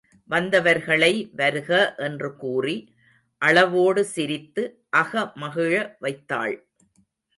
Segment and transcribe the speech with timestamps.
[0.29, 1.69] வந்தவர்களை வருக
[1.97, 2.75] என்று கூறி
[3.41, 4.63] அளவோடு சிரித்து
[4.97, 6.55] அகமகிழ வைத்தாள்.